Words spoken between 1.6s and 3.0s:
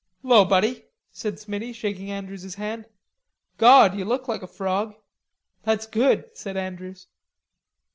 shaking Andrews's hand.